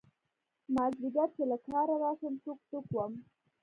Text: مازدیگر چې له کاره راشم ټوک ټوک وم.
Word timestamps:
مازدیگر 0.75 1.27
چې 1.35 1.43
له 1.51 1.57
کاره 1.67 1.95
راشم 2.03 2.33
ټوک 2.43 2.59
ټوک 2.69 2.85
وم. 2.93 3.11